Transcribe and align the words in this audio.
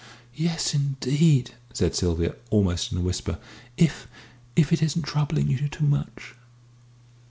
"Yes, 0.33 0.73
indeed!" 0.73 1.51
said 1.73 1.93
Sylvia, 1.93 2.33
almost 2.49 2.91
in 2.91 2.97
a 2.97 3.01
whisper, 3.01 3.37
"if 3.77 4.07
if 4.55 4.73
it 4.73 4.81
isn't 4.81 5.03
troubling 5.03 5.47
you 5.47 5.69
too 5.69 5.85
much!" 5.85 6.33